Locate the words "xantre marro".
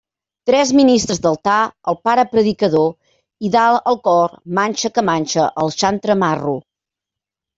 5.83-6.55